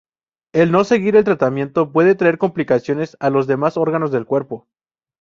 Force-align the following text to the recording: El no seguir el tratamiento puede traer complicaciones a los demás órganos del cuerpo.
El 0.51 0.71
no 0.71 0.83
seguir 0.83 1.15
el 1.15 1.23
tratamiento 1.23 1.91
puede 1.91 2.15
traer 2.15 2.39
complicaciones 2.39 3.15
a 3.19 3.29
los 3.29 3.45
demás 3.45 3.77
órganos 3.77 4.11
del 4.11 4.25
cuerpo. 4.25 4.67